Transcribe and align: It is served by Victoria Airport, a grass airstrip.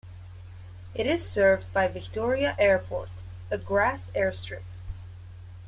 It 0.95 1.05
is 1.05 1.29
served 1.29 1.71
by 1.73 1.87
Victoria 1.87 2.55
Airport, 2.57 3.09
a 3.51 3.59
grass 3.59 4.09
airstrip. 4.15 4.63